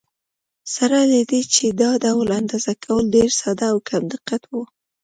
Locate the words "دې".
1.29-1.41